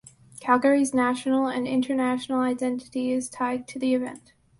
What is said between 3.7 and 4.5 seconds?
the event.